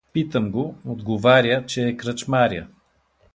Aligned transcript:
Питам 0.13 0.51
го— 0.51 0.75
отговаря, 0.85 1.65
че 1.65 1.87
е 1.87 1.97
кръчмаря. 1.97 2.67